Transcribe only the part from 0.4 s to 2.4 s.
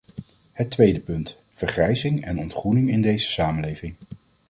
Het tweede punt: vergrijzing en